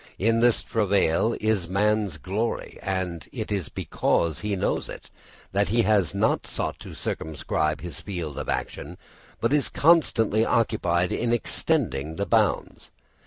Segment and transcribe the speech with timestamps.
[0.17, 5.11] In this travail is man's glory, and it is because he knows it,
[5.51, 8.97] that he has not sought to circumscribe his field of action,
[9.39, 12.89] but is constantly occupied in extending the bounds.